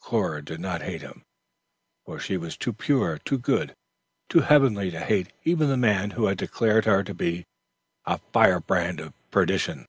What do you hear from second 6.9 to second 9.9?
to be a firebrand of perdition.